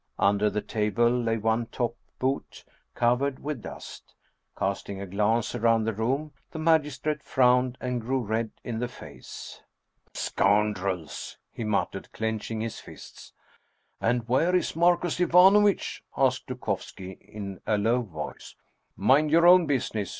[0.17, 2.65] Under the table lay one top boot,
[2.95, 4.15] covered with dust.
[4.57, 9.61] Casting a glance around the room, the magistrate frowned and grew red in the face."
[10.27, 13.33] Scoundrels!" he muttered, clenching his fists."
[14.01, 18.55] And where is Marcus Ivanovitch?" asked Dukovski in a low voice."
[18.97, 20.09] Mind your own business